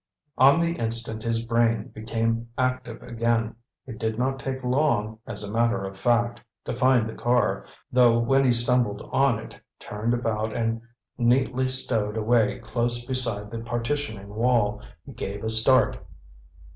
On 0.39 0.59
the 0.59 0.73
instant 0.77 1.21
his 1.21 1.43
brain 1.43 1.89
became 1.89 2.49
active 2.57 3.03
again. 3.03 3.55
It 3.85 3.99
did 3.99 4.17
not 4.17 4.39
take 4.39 4.63
long, 4.63 5.19
as 5.27 5.43
a 5.43 5.51
matter 5.51 5.83
of 5.85 5.95
fact, 5.95 6.41
to 6.65 6.73
find 6.75 7.07
the 7.07 7.13
car; 7.13 7.67
though 7.91 8.17
when 8.17 8.43
he 8.43 8.51
stumbled 8.51 9.07
on 9.13 9.37
it, 9.37 9.55
turned 9.79 10.15
about 10.15 10.55
and 10.55 10.81
neatly 11.19 11.69
stowed 11.69 12.17
away 12.17 12.57
close 12.61 13.05
beside 13.05 13.51
the 13.51 13.59
partitioning 13.59 14.29
wall, 14.33 14.81
he 15.05 15.11
gave 15.13 15.43
a 15.43 15.49
start. 15.49 15.99